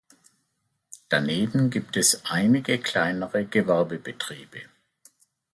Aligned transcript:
Daneben 1.09 1.69
gibt 1.69 1.95
es 1.95 2.25
einige 2.25 2.79
kleinere 2.79 3.45
Gewerbebetriebe. 3.45 4.61